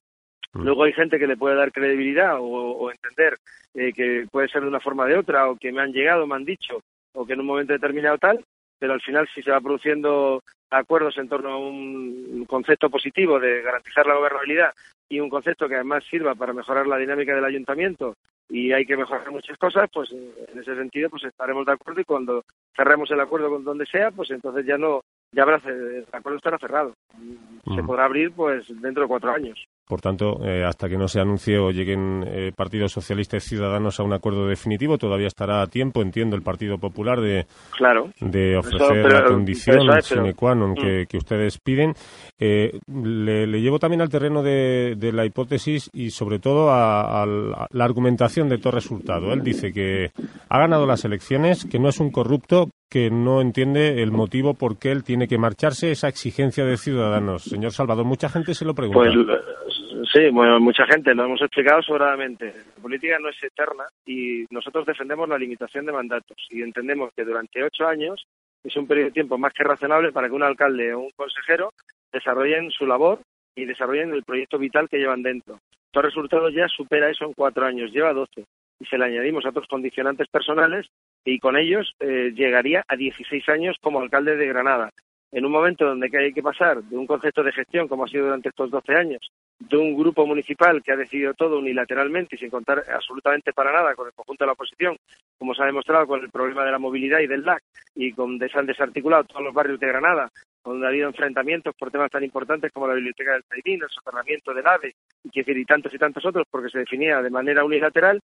Mm. 0.54 0.62
Luego 0.62 0.84
hay 0.84 0.92
gente 0.92 1.18
que 1.18 1.26
le 1.26 1.36
puede 1.36 1.56
dar 1.56 1.72
credibilidad 1.72 2.36
o, 2.40 2.90
entender 2.90 3.38
eh, 3.74 3.92
que 3.92 4.26
puede 4.30 4.48
ser 4.48 4.62
de 4.62 4.68
una 4.68 4.80
forma 4.80 5.04
o 5.04 5.06
de 5.06 5.18
otra, 5.18 5.50
o 5.50 5.56
que 5.56 5.72
me 5.72 5.82
han 5.82 5.92
llegado, 5.92 6.26
me 6.26 6.36
han 6.36 6.44
dicho, 6.44 6.80
o 7.12 7.26
que 7.26 7.34
en 7.34 7.40
un 7.40 7.46
momento 7.46 7.72
determinado 7.72 8.18
tal, 8.18 8.44
pero 8.78 8.92
al 8.92 9.00
final 9.00 9.28
si 9.34 9.42
se 9.42 9.50
va 9.50 9.60
produciendo 9.60 10.42
acuerdos 10.70 11.18
en 11.18 11.28
torno 11.28 11.50
a 11.50 11.58
un 11.58 12.44
concepto 12.48 12.90
positivo 12.90 13.38
de 13.38 13.62
garantizar 13.62 14.06
la 14.06 14.16
gobernabilidad 14.16 14.72
y 15.08 15.20
un 15.20 15.28
concepto 15.28 15.68
que 15.68 15.74
además 15.74 16.04
sirva 16.08 16.34
para 16.34 16.52
mejorar 16.52 16.86
la 16.86 16.96
dinámica 16.96 17.34
del 17.34 17.44
ayuntamiento 17.44 18.16
y 18.48 18.72
hay 18.72 18.84
que 18.84 18.96
mejorar 18.96 19.30
muchas 19.30 19.56
cosas, 19.58 19.88
pues 19.92 20.10
en 20.12 20.58
ese 20.58 20.74
sentido 20.76 21.10
pues 21.10 21.24
estaremos 21.24 21.66
de 21.66 21.72
acuerdo 21.72 22.00
y 22.00 22.04
cuando 22.04 22.44
cerremos 22.76 23.10
el 23.10 23.20
acuerdo 23.20 23.50
con 23.50 23.64
donde 23.64 23.86
sea, 23.86 24.10
pues 24.10 24.30
entonces 24.30 24.66
ya 24.66 24.76
no 24.76 25.02
ya 25.32 25.42
habrá 25.42 25.60
el 25.66 26.06
acuerdo 26.12 26.38
estará 26.38 26.58
cerrado. 26.58 26.94
Se 27.64 27.82
mm. 27.82 27.86
podrá 27.86 28.04
abrir 28.04 28.32
pues 28.32 28.66
dentro 28.80 29.02
de 29.02 29.08
cuatro 29.08 29.32
años. 29.32 29.64
Por 29.86 30.00
tanto, 30.00 30.40
eh, 30.42 30.64
hasta 30.64 30.88
que 30.88 30.96
no 30.96 31.08
se 31.08 31.20
anuncie 31.20 31.58
o 31.58 31.70
lleguen 31.70 32.24
eh, 32.26 32.52
partidos 32.56 32.92
socialistas 32.92 33.44
y 33.44 33.48
ciudadanos 33.50 34.00
a 34.00 34.02
un 34.02 34.14
acuerdo 34.14 34.46
definitivo, 34.46 34.96
todavía 34.96 35.26
estará 35.26 35.60
a 35.60 35.66
tiempo, 35.66 36.00
entiendo, 36.00 36.36
el 36.36 36.42
Partido 36.42 36.78
Popular 36.78 37.20
de, 37.20 37.46
de 38.20 38.56
ofrecer 38.56 39.12
la 39.12 39.24
condición 39.24 39.84
sine 40.02 40.34
qua 40.34 40.54
non 40.54 40.72
mm. 40.72 41.06
que, 41.08 41.16
ustedes 41.16 41.58
piden. 41.58 41.94
Eh, 42.38 42.78
le, 42.86 43.60
llevo 43.60 43.78
también 43.78 44.00
al 44.00 44.08
terreno 44.08 44.42
de, 44.42 44.96
la 45.12 45.24
hipótesis 45.24 45.90
y, 45.92 46.10
sobre 46.10 46.38
todo, 46.38 46.70
a, 46.70 47.26
la 47.26 47.84
argumentación 47.84 48.48
de 48.48 48.58
todo 48.58 48.72
resultado. 48.72 49.32
Él 49.32 49.42
dice 49.42 49.72
que 49.72 50.10
ha 50.48 50.58
ganado 50.58 50.86
las 50.86 51.04
elecciones, 51.04 51.64
que 51.64 51.78
no 51.78 51.88
es 51.88 52.00
un 52.00 52.10
corrupto, 52.10 52.70
que 52.88 53.10
no 53.10 53.40
entiende 53.40 54.02
el 54.02 54.12
motivo 54.12 54.54
por 54.54 54.78
qué 54.78 54.92
él 54.92 55.02
tiene 55.02 55.26
que 55.26 55.38
marcharse, 55.38 55.90
esa 55.90 56.08
exigencia 56.08 56.64
de 56.64 56.76
ciudadanos. 56.76 57.42
Señor 57.42 57.72
Salvador, 57.72 58.04
mucha 58.04 58.28
gente 58.28 58.54
se 58.54 58.64
lo 58.64 58.74
pregunta. 58.74 59.00
Pues, 59.00 59.73
Sí, 60.14 60.30
bueno, 60.30 60.60
mucha 60.60 60.86
gente 60.86 61.12
lo 61.12 61.24
hemos 61.24 61.42
explicado 61.42 61.82
sobradamente. 61.82 62.54
La 62.76 62.82
política 62.82 63.18
no 63.18 63.30
es 63.30 63.42
eterna 63.42 63.82
y 64.06 64.44
nosotros 64.48 64.86
defendemos 64.86 65.28
la 65.28 65.36
limitación 65.36 65.86
de 65.86 65.92
mandatos 65.92 66.36
y 66.50 66.62
entendemos 66.62 67.10
que 67.16 67.24
durante 67.24 67.64
ocho 67.64 67.84
años 67.88 68.24
es 68.62 68.76
un 68.76 68.86
periodo 68.86 69.06
de 69.06 69.12
tiempo 69.14 69.38
más 69.38 69.52
que 69.52 69.64
razonable 69.64 70.12
para 70.12 70.28
que 70.28 70.34
un 70.34 70.44
alcalde 70.44 70.94
o 70.94 71.00
un 71.00 71.10
consejero 71.16 71.72
desarrollen 72.12 72.70
su 72.70 72.86
labor 72.86 73.22
y 73.56 73.64
desarrollen 73.64 74.14
el 74.14 74.22
proyecto 74.22 74.56
vital 74.56 74.88
que 74.88 74.98
llevan 74.98 75.24
dentro. 75.24 75.58
Todo 75.90 76.04
resultado 76.04 76.48
ya 76.48 76.68
supera 76.68 77.10
eso 77.10 77.24
en 77.24 77.32
cuatro 77.32 77.66
años, 77.66 77.90
lleva 77.90 78.12
doce. 78.12 78.44
Y 78.78 78.86
se 78.86 78.96
le 78.96 79.06
añadimos 79.06 79.44
a 79.44 79.48
otros 79.48 79.66
condicionantes 79.66 80.28
personales 80.28 80.86
y 81.24 81.40
con 81.40 81.56
ellos 81.56 81.92
eh, 81.98 82.30
llegaría 82.36 82.84
a 82.86 82.94
16 82.94 83.48
años 83.48 83.76
como 83.80 84.00
alcalde 84.00 84.36
de 84.36 84.46
Granada. 84.46 84.90
En 85.34 85.44
un 85.44 85.50
momento 85.50 85.84
donde 85.84 86.08
hay 86.16 86.32
que 86.32 86.44
pasar 86.44 86.80
de 86.80 86.96
un 86.96 87.08
concepto 87.08 87.42
de 87.42 87.50
gestión, 87.50 87.88
como 87.88 88.04
ha 88.04 88.08
sido 88.08 88.26
durante 88.26 88.50
estos 88.50 88.70
12 88.70 88.94
años, 88.94 89.32
de 89.58 89.76
un 89.76 89.96
grupo 89.96 90.24
municipal 90.24 90.80
que 90.80 90.92
ha 90.92 90.96
decidido 90.96 91.34
todo 91.34 91.58
unilateralmente 91.58 92.36
y 92.36 92.38
sin 92.38 92.50
contar 92.50 92.84
absolutamente 92.88 93.52
para 93.52 93.72
nada 93.72 93.96
con 93.96 94.06
el 94.06 94.12
conjunto 94.12 94.44
de 94.44 94.46
la 94.46 94.52
oposición, 94.52 94.96
como 95.36 95.52
se 95.52 95.64
ha 95.64 95.66
demostrado 95.66 96.06
con 96.06 96.20
el 96.20 96.30
problema 96.30 96.64
de 96.64 96.70
la 96.70 96.78
movilidad 96.78 97.18
y 97.18 97.26
del 97.26 97.44
LAC, 97.44 97.64
y 97.96 98.12
donde 98.12 98.48
se 98.48 98.60
han 98.60 98.66
desarticulado 98.66 99.24
todos 99.24 99.42
los 99.42 99.52
barrios 99.52 99.80
de 99.80 99.88
Granada, 99.88 100.30
donde 100.64 100.86
ha 100.86 100.90
habido 100.90 101.08
enfrentamientos 101.08 101.74
por 101.76 101.90
temas 101.90 102.12
tan 102.12 102.22
importantes 102.22 102.70
como 102.70 102.86
la 102.86 102.94
biblioteca 102.94 103.32
del 103.32 103.42
Taimín, 103.42 103.82
el 103.82 103.90
soterramiento 103.90 104.54
del 104.54 104.68
AVE, 104.68 104.94
y, 105.24 105.30
y 105.34 105.64
tantos 105.64 105.92
y 105.92 105.98
tantos 105.98 106.24
otros, 106.24 106.46
porque 106.48 106.70
se 106.70 106.78
definía 106.78 107.20
de 107.20 107.30
manera 107.30 107.64
unilateral, 107.64 108.20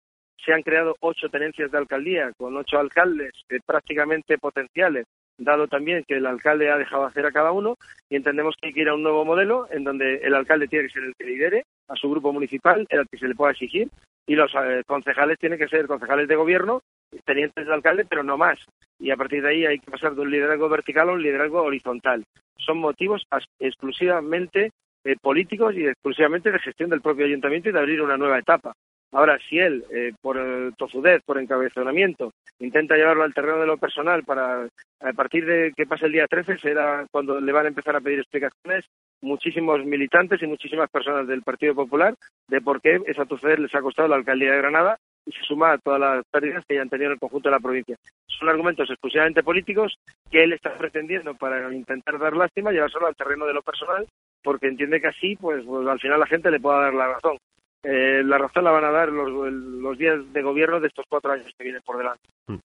se 0.42 0.54
han 0.54 0.62
creado 0.62 0.96
ocho 1.00 1.28
tenencias 1.28 1.70
de 1.70 1.76
alcaldía 1.76 2.32
con 2.38 2.56
ocho 2.56 2.78
alcaldes 2.78 3.32
eh, 3.50 3.60
prácticamente 3.64 4.38
potenciales 4.38 5.06
dado 5.38 5.68
también 5.68 6.04
que 6.06 6.16
el 6.16 6.26
alcalde 6.26 6.70
ha 6.70 6.78
dejado 6.78 7.04
hacer 7.04 7.26
a 7.26 7.32
cada 7.32 7.52
uno 7.52 7.76
y 8.08 8.16
entendemos 8.16 8.54
que 8.60 8.68
hay 8.68 8.74
que 8.74 8.82
ir 8.82 8.88
a 8.88 8.94
un 8.94 9.02
nuevo 9.02 9.24
modelo 9.24 9.66
en 9.70 9.84
donde 9.84 10.16
el 10.16 10.34
alcalde 10.34 10.68
tiene 10.68 10.86
que 10.86 10.92
ser 10.92 11.04
el 11.04 11.14
que 11.16 11.24
lidere 11.24 11.64
a 11.88 11.96
su 11.96 12.08
grupo 12.10 12.32
municipal, 12.32 12.86
el 12.88 13.08
que 13.08 13.18
se 13.18 13.28
le 13.28 13.34
pueda 13.34 13.52
exigir, 13.52 13.88
y 14.26 14.34
los 14.34 14.52
eh, 14.54 14.82
concejales 14.86 15.38
tienen 15.38 15.58
que 15.58 15.68
ser 15.68 15.86
concejales 15.86 16.28
de 16.28 16.36
gobierno, 16.36 16.82
tenientes 17.24 17.64
del 17.64 17.74
alcalde, 17.74 18.06
pero 18.08 18.22
no 18.22 18.36
más. 18.36 18.58
Y 18.98 19.10
a 19.10 19.16
partir 19.16 19.42
de 19.42 19.50
ahí 19.50 19.66
hay 19.66 19.78
que 19.78 19.90
pasar 19.90 20.14
de 20.14 20.22
un 20.22 20.30
liderazgo 20.30 20.68
vertical 20.68 21.08
a 21.08 21.12
un 21.12 21.22
liderazgo 21.22 21.62
horizontal. 21.62 22.24
Son 22.56 22.78
motivos 22.78 23.26
exclusivamente 23.58 24.70
eh, 25.04 25.16
políticos 25.20 25.74
y 25.74 25.86
exclusivamente 25.86 26.50
de 26.50 26.58
gestión 26.58 26.90
del 26.90 27.02
propio 27.02 27.26
ayuntamiento 27.26 27.68
y 27.68 27.72
de 27.72 27.78
abrir 27.78 28.00
una 28.00 28.16
nueva 28.16 28.38
etapa. 28.38 28.72
Ahora, 29.14 29.38
si 29.48 29.60
él, 29.60 29.84
eh, 29.92 30.12
por 30.20 30.36
tozudez, 30.76 31.22
por 31.24 31.38
encabezonamiento, 31.38 32.32
intenta 32.58 32.96
llevarlo 32.96 33.22
al 33.22 33.32
terreno 33.32 33.60
de 33.60 33.66
lo 33.66 33.78
personal 33.78 34.24
para, 34.24 34.66
a 35.00 35.12
partir 35.12 35.46
de 35.46 35.72
que 35.76 35.86
pase 35.86 36.06
el 36.06 36.12
día 36.12 36.26
13, 36.26 36.58
será 36.58 37.06
cuando 37.12 37.40
le 37.40 37.52
van 37.52 37.66
a 37.66 37.68
empezar 37.68 37.94
a 37.94 38.00
pedir 38.00 38.18
explicaciones 38.18 38.84
muchísimos 39.22 39.84
militantes 39.84 40.42
y 40.42 40.48
muchísimas 40.48 40.90
personas 40.90 41.28
del 41.28 41.42
Partido 41.42 41.76
Popular 41.76 42.16
de 42.48 42.60
por 42.60 42.80
qué 42.80 43.00
esa 43.06 43.24
tozudez 43.24 43.60
les 43.60 43.72
ha 43.76 43.82
costado 43.82 44.08
la 44.08 44.16
alcaldía 44.16 44.50
de 44.50 44.58
Granada 44.58 44.98
y 45.24 45.30
se 45.30 45.42
suma 45.44 45.72
a 45.72 45.78
todas 45.78 46.00
las 46.00 46.24
pérdidas 46.32 46.64
que 46.66 46.74
ya 46.74 46.82
han 46.82 46.90
tenido 46.90 47.10
en 47.10 47.14
el 47.14 47.20
conjunto 47.20 47.48
de 47.48 47.54
la 47.54 47.60
provincia. 47.60 47.96
Son 48.26 48.48
argumentos 48.48 48.90
exclusivamente 48.90 49.44
políticos 49.44 49.94
que 50.28 50.42
él 50.42 50.52
está 50.52 50.76
pretendiendo 50.76 51.34
para 51.36 51.72
intentar 51.72 52.18
dar 52.18 52.36
lástima, 52.36 52.72
llevárselo 52.72 53.06
al 53.06 53.14
terreno 53.14 53.46
de 53.46 53.54
lo 53.54 53.62
personal, 53.62 54.08
porque 54.42 54.66
entiende 54.66 55.00
que 55.00 55.06
así, 55.06 55.36
pues, 55.36 55.64
pues 55.64 55.86
al 55.86 56.00
final 56.00 56.18
la 56.18 56.26
gente 56.26 56.50
le 56.50 56.58
pueda 56.58 56.80
dar 56.80 56.94
la 56.94 57.12
razón. 57.14 57.38
Eh, 57.84 58.22
la 58.24 58.38
razón 58.38 58.64
la 58.64 58.70
van 58.70 58.84
a 58.84 58.90
dar 58.90 59.10
los, 59.10 59.98
días 59.98 60.20
de 60.32 60.42
gobierno 60.42 60.80
de 60.80 60.88
estos 60.88 61.04
cuatro 61.06 61.32
años 61.32 61.52
que 61.56 61.64
vienen 61.64 61.82
por 61.84 61.98
delante. 61.98 62.28
Mm. 62.46 62.56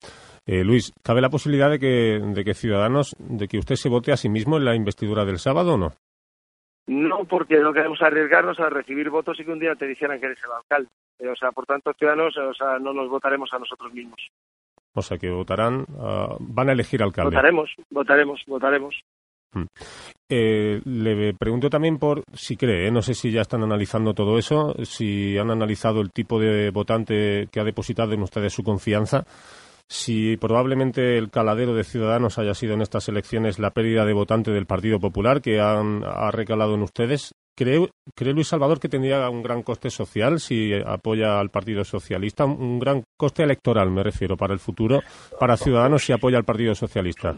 Eh, 0.46 0.64
Luis, 0.64 0.94
¿cabe 1.04 1.20
la 1.20 1.30
posibilidad 1.30 1.70
de 1.70 1.78
que, 1.78 2.22
de 2.24 2.44
que 2.44 2.54
Ciudadanos, 2.54 3.16
de 3.20 3.48
que 3.48 3.58
usted 3.58 3.76
se 3.76 3.90
vote 3.90 4.14
a 4.14 4.18
sí 4.18 4.30
mismo 4.30 4.58
en 4.58 4.66
la 4.66 4.76
investidura 4.76 5.26
del 5.26 5.38
sábado 5.38 5.74
o 5.74 5.78
no? 5.78 5.92
No, 6.88 7.26
porque 7.26 7.60
no 7.60 7.74
queremos 7.74 8.02
arriesgarnos 8.02 8.60
a 8.60 8.70
recibir 8.70 9.10
votos 9.10 9.40
y 9.40 9.46
que 9.46 9.52
un 9.52 9.60
día 9.60 9.76
te 9.76 9.86
dijeran 9.86 10.20
que 10.20 10.28
eres 10.28 10.40
el 10.44 10.52
alcalde. 10.52 10.90
Eh, 11.20 11.28
o 11.28 11.36
sea, 11.36 11.52
por 11.52 11.66
tanto, 11.66 11.94
Ciudadanos, 11.94 12.36
o 12.38 12.54
sea, 12.54 12.80
no 12.80 12.94
nos 12.94 13.10
votaremos 13.10 13.54
a 13.54 13.60
nosotros 13.60 13.94
mismos. 13.94 14.20
O 14.94 15.02
sea, 15.02 15.18
que 15.18 15.30
votarán, 15.30 15.86
ah, 16.00 16.36
van 16.40 16.70
a 16.70 16.72
elegir 16.72 17.04
alcalde. 17.04 17.36
Votaremos, 17.36 17.76
votaremos, 17.92 18.42
votaremos. 18.48 19.00
Eh, 20.32 20.80
le 20.86 21.34
pregunto 21.34 21.72
también 21.72 21.98
por 21.98 22.24
si 22.34 22.56
cree, 22.56 22.88
¿eh? 22.88 22.92
no 22.92 23.02
sé 23.02 23.16
si 23.16 23.32
ya 23.32 23.42
están 23.42 23.64
analizando 23.64 24.14
todo 24.14 24.38
eso, 24.38 24.76
si 24.84 25.36
han 25.40 25.50
analizado 25.50 26.02
el 26.02 26.12
tipo 26.12 26.40
de 26.40 26.70
votante 26.70 27.48
que 27.52 27.60
ha 27.60 27.64
depositado 27.64 28.14
en 28.14 28.22
ustedes 28.22 28.54
su 28.54 28.62
confianza, 28.62 29.26
si 29.88 30.38
probablemente 30.38 31.18
el 31.18 31.32
caladero 31.32 31.74
de 31.74 31.84
Ciudadanos 31.84 32.38
haya 32.38 32.54
sido 32.54 32.76
en 32.76 32.84
estas 32.84 33.10
elecciones 33.10 33.58
la 33.58 33.72
pérdida 33.72 34.06
de 34.06 34.14
votante 34.14 34.52
del 34.52 34.68
Partido 34.68 35.00
Popular 35.00 35.42
que 35.42 35.60
han, 35.60 36.04
ha 36.06 36.30
recalado 36.30 36.76
en 36.76 36.84
ustedes. 36.84 37.34
¿cree, 37.60 37.90
¿cree 38.16 38.34
Luis 38.34 38.48
Salvador 38.48 38.80
que 38.80 38.88
tendría 38.88 39.30
un 39.30 39.44
gran 39.44 39.64
coste 39.64 39.90
social 39.90 40.40
si 40.40 40.72
apoya 40.74 41.40
al 41.40 41.50
Partido 41.50 41.84
Socialista? 41.84 42.46
Un 42.46 42.80
gran 42.80 43.04
coste 43.18 43.44
electoral, 43.44 43.92
me 43.92 44.04
refiero, 44.04 44.38
para 44.38 44.54
el 44.54 44.60
futuro, 44.60 45.02
para 45.40 45.58
Ciudadanos 45.58 46.06
si 46.06 46.14
apoya 46.14 46.38
al 46.38 46.46
Partido 46.46 46.74
Socialista. 46.74 47.36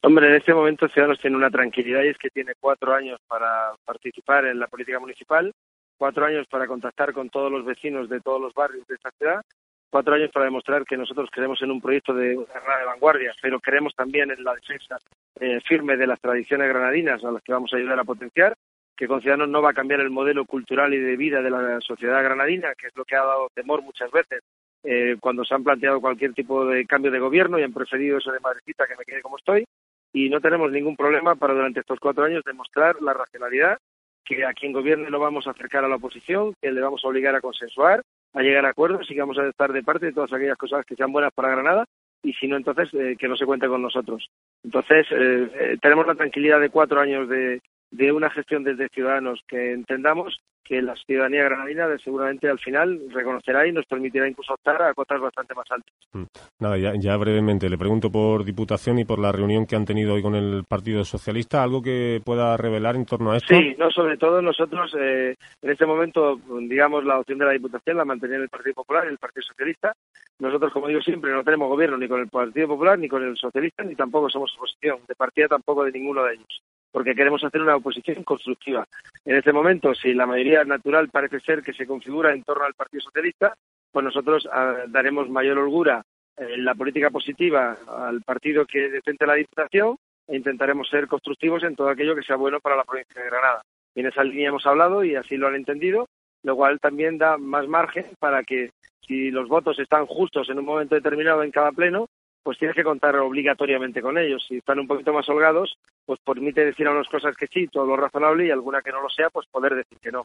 Hombre, 0.00 0.28
en 0.28 0.34
este 0.36 0.54
momento 0.54 0.88
Ciudadanos 0.88 1.20
tiene 1.20 1.36
una 1.36 1.50
tranquilidad 1.50 2.04
y 2.04 2.08
es 2.08 2.18
que 2.18 2.30
tiene 2.30 2.52
cuatro 2.60 2.94
años 2.94 3.18
para 3.26 3.72
participar 3.84 4.46
en 4.46 4.60
la 4.60 4.68
política 4.68 5.00
municipal, 5.00 5.52
cuatro 5.96 6.24
años 6.24 6.46
para 6.48 6.68
contactar 6.68 7.12
con 7.12 7.30
todos 7.30 7.50
los 7.50 7.64
vecinos 7.64 8.08
de 8.08 8.20
todos 8.20 8.40
los 8.40 8.54
barrios 8.54 8.86
de 8.86 8.94
esta 8.94 9.10
ciudad, 9.18 9.42
cuatro 9.90 10.14
años 10.14 10.30
para 10.32 10.44
demostrar 10.44 10.84
que 10.84 10.96
nosotros 10.96 11.28
creemos 11.32 11.60
en 11.62 11.72
un 11.72 11.80
proyecto 11.80 12.14
de, 12.14 12.28
de 12.28 12.46
vanguardia, 12.86 13.32
pero 13.42 13.58
creemos 13.58 13.92
también 13.96 14.30
en 14.30 14.44
la 14.44 14.54
defensa 14.54 14.98
eh, 15.40 15.60
firme 15.66 15.96
de 15.96 16.06
las 16.06 16.20
tradiciones 16.20 16.68
granadinas 16.68 17.24
a 17.24 17.32
las 17.32 17.42
que 17.42 17.52
vamos 17.52 17.74
a 17.74 17.76
ayudar 17.76 17.98
a 17.98 18.04
potenciar, 18.04 18.54
que 18.96 19.08
con 19.08 19.20
Ciudadanos 19.20 19.48
no 19.48 19.62
va 19.62 19.70
a 19.70 19.74
cambiar 19.74 19.98
el 19.98 20.10
modelo 20.10 20.44
cultural 20.44 20.94
y 20.94 20.98
de 20.98 21.16
vida 21.16 21.42
de 21.42 21.50
la 21.50 21.80
sociedad 21.80 22.22
granadina, 22.22 22.72
que 22.76 22.86
es 22.86 22.96
lo 22.96 23.04
que 23.04 23.16
ha 23.16 23.24
dado 23.24 23.48
temor 23.52 23.82
muchas 23.82 24.12
veces 24.12 24.44
eh, 24.84 25.16
cuando 25.18 25.44
se 25.44 25.54
han 25.56 25.64
planteado 25.64 26.00
cualquier 26.00 26.34
tipo 26.34 26.64
de 26.66 26.86
cambio 26.86 27.10
de 27.10 27.18
gobierno 27.18 27.58
y 27.58 27.64
han 27.64 27.72
preferido 27.72 28.18
eso 28.18 28.30
de 28.30 28.38
Madridita 28.38 28.86
que 28.86 28.96
me 28.96 29.04
quede 29.04 29.22
como 29.22 29.36
estoy 29.36 29.66
y 30.12 30.28
no 30.28 30.40
tenemos 30.40 30.70
ningún 30.70 30.96
problema 30.96 31.34
para 31.36 31.54
durante 31.54 31.80
estos 31.80 32.00
cuatro 32.00 32.24
años 32.24 32.44
demostrar 32.44 33.00
la 33.02 33.12
racionalidad, 33.12 33.78
que 34.24 34.44
a 34.44 34.52
quien 34.52 34.72
gobierne 34.72 35.10
lo 35.10 35.18
vamos 35.18 35.46
a 35.46 35.50
acercar 35.50 35.84
a 35.84 35.88
la 35.88 35.96
oposición, 35.96 36.54
que 36.60 36.70
le 36.70 36.80
vamos 36.80 37.04
a 37.04 37.08
obligar 37.08 37.34
a 37.34 37.40
consensuar, 37.40 38.02
a 38.34 38.42
llegar 38.42 38.66
a 38.66 38.70
acuerdos 38.70 39.10
y 39.10 39.14
que 39.14 39.20
vamos 39.20 39.38
a 39.38 39.46
estar 39.46 39.72
de 39.72 39.82
parte 39.82 40.06
de 40.06 40.12
todas 40.12 40.32
aquellas 40.32 40.58
cosas 40.58 40.84
que 40.84 40.96
sean 40.96 41.12
buenas 41.12 41.32
para 41.32 41.50
Granada 41.50 41.84
y 42.22 42.32
si 42.34 42.46
no, 42.48 42.56
entonces 42.56 42.92
eh, 42.94 43.16
que 43.18 43.28
no 43.28 43.36
se 43.36 43.46
cuente 43.46 43.68
con 43.68 43.80
nosotros. 43.80 44.28
Entonces, 44.64 45.06
eh, 45.12 45.50
eh, 45.54 45.78
tenemos 45.80 46.06
la 46.06 46.14
tranquilidad 46.14 46.60
de 46.60 46.70
cuatro 46.70 47.00
años 47.00 47.28
de, 47.28 47.60
de 47.90 48.12
una 48.12 48.30
gestión 48.30 48.64
desde 48.64 48.88
Ciudadanos 48.88 49.40
que 49.46 49.72
entendamos 49.72 50.38
que 50.68 50.82
la 50.82 50.94
ciudadanía 50.96 51.44
granadina 51.44 51.86
seguramente 52.04 52.46
al 52.46 52.58
final 52.58 53.00
reconocerá 53.10 53.66
y 53.66 53.72
nos 53.72 53.86
permitirá 53.86 54.28
incluso 54.28 54.52
optar 54.52 54.82
a 54.82 54.92
cotas 54.92 55.18
bastante 55.18 55.54
más 55.54 55.64
altas. 55.70 55.94
Mm. 56.12 56.24
Nada, 56.58 56.76
ya, 56.76 57.16
brevemente, 57.16 57.70
le 57.70 57.78
pregunto 57.78 58.12
por 58.12 58.44
Diputación 58.44 58.98
y 58.98 59.06
por 59.06 59.18
la 59.18 59.32
reunión 59.32 59.64
que 59.64 59.76
han 59.76 59.86
tenido 59.86 60.12
hoy 60.12 60.22
con 60.22 60.34
el 60.34 60.64
Partido 60.68 61.04
Socialista, 61.04 61.62
¿algo 61.62 61.80
que 61.80 62.20
pueda 62.22 62.54
revelar 62.58 62.96
en 62.96 63.06
torno 63.06 63.32
a 63.32 63.38
esto? 63.38 63.56
Sí, 63.56 63.74
no, 63.78 63.90
sobre 63.90 64.18
todo 64.18 64.42
nosotros 64.42 64.94
eh, 65.00 65.34
en 65.62 65.70
este 65.70 65.86
momento, 65.86 66.38
digamos, 66.68 67.02
la 67.02 67.18
opción 67.18 67.38
de 67.38 67.46
la 67.46 67.52
Diputación 67.52 67.96
la 67.96 68.04
mantenía 68.04 68.36
el 68.36 68.50
Partido 68.50 68.74
Popular 68.74 69.06
y 69.06 69.12
el 69.12 69.18
Partido 69.18 69.44
Socialista. 69.44 69.94
Nosotros, 70.38 70.70
como 70.70 70.88
digo 70.88 71.00
siempre, 71.00 71.32
no 71.32 71.42
tenemos 71.44 71.70
gobierno 71.70 71.96
ni 71.96 72.08
con 72.08 72.20
el 72.20 72.28
Partido 72.28 72.68
Popular, 72.68 72.98
ni 72.98 73.08
con 73.08 73.24
el 73.24 73.38
Socialista, 73.38 73.84
ni 73.84 73.94
tampoco 73.94 74.28
somos 74.28 74.54
oposición, 74.54 74.98
de 75.08 75.14
partida 75.14 75.48
tampoco 75.48 75.84
de 75.84 75.92
ninguno 75.92 76.24
de 76.24 76.34
ellos 76.34 76.62
porque 76.98 77.14
queremos 77.14 77.44
hacer 77.44 77.62
una 77.62 77.76
oposición 77.76 78.24
constructiva. 78.24 78.84
En 79.24 79.36
este 79.36 79.52
momento, 79.52 79.94
si 79.94 80.12
la 80.14 80.26
mayoría 80.26 80.64
natural 80.64 81.08
parece 81.10 81.38
ser 81.38 81.62
que 81.62 81.72
se 81.72 81.86
configura 81.86 82.34
en 82.34 82.42
torno 82.42 82.64
al 82.64 82.74
Partido 82.74 83.02
Socialista, 83.02 83.54
pues 83.92 84.04
nosotros 84.04 84.48
ah, 84.52 84.78
daremos 84.88 85.30
mayor 85.30 85.58
holgura 85.58 86.02
en 86.36 86.64
la 86.64 86.74
política 86.74 87.10
positiva 87.10 87.76
al 87.86 88.22
partido 88.22 88.66
que 88.66 88.88
defiende 88.88 89.28
la 89.28 89.34
Diputación 89.34 89.96
e 90.26 90.38
intentaremos 90.38 90.88
ser 90.88 91.06
constructivos 91.06 91.62
en 91.62 91.76
todo 91.76 91.88
aquello 91.88 92.16
que 92.16 92.24
sea 92.24 92.34
bueno 92.34 92.58
para 92.58 92.74
la 92.74 92.82
provincia 92.82 93.22
de 93.22 93.30
Granada. 93.30 93.62
Y 93.94 94.00
en 94.00 94.06
esa 94.06 94.24
línea 94.24 94.48
hemos 94.48 94.66
hablado 94.66 95.04
y 95.04 95.14
así 95.14 95.36
lo 95.36 95.46
han 95.46 95.54
entendido, 95.54 96.08
lo 96.42 96.56
cual 96.56 96.80
también 96.80 97.16
da 97.16 97.38
más 97.38 97.68
margen 97.68 98.06
para 98.18 98.42
que 98.42 98.70
si 99.06 99.30
los 99.30 99.46
votos 99.46 99.78
están 99.78 100.06
justos 100.06 100.50
en 100.50 100.58
un 100.58 100.64
momento 100.64 100.96
determinado 100.96 101.44
en 101.44 101.52
cada 101.52 101.70
pleno, 101.70 102.08
pues 102.48 102.56
tienes 102.56 102.74
que 102.74 102.82
contar 102.82 103.14
obligatoriamente 103.16 104.00
con 104.00 104.16
ellos. 104.16 104.42
Si 104.48 104.56
están 104.56 104.78
un 104.78 104.86
poquito 104.86 105.12
más 105.12 105.28
holgados, 105.28 105.76
pues 106.06 106.18
permite 106.24 106.64
decir 106.64 106.86
a 106.86 106.92
unas 106.92 107.06
cosas 107.06 107.36
que 107.36 107.46
sí, 107.46 107.66
todo 107.66 107.84
lo 107.84 107.94
razonable, 107.94 108.46
y 108.46 108.50
alguna 108.50 108.80
que 108.80 108.90
no 108.90 109.02
lo 109.02 109.10
sea, 109.10 109.28
pues 109.28 109.46
poder 109.48 109.74
decir 109.74 109.98
que 109.98 110.10
no. 110.10 110.24